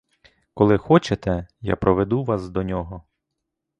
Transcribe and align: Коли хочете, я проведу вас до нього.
Коли 0.53 0.77
хочете, 0.77 1.47
я 1.61 1.75
проведу 1.75 2.23
вас 2.23 2.49
до 2.49 2.63
нього. 2.63 3.03